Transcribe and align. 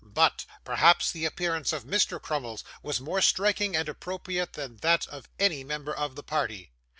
But, 0.03 0.47
perhaps 0.65 1.11
the 1.11 1.25
appearance 1.25 1.71
of 1.71 1.83
Mr. 1.83 2.19
Crummles 2.19 2.63
was 2.81 2.99
more 2.99 3.21
striking 3.21 3.75
and 3.75 3.87
appropriate 3.87 4.53
than 4.53 4.77
that 4.77 5.05
of 5.09 5.29
any 5.37 5.63
member 5.63 5.93
of 5.93 6.15
the 6.15 6.23
party. 6.23 6.71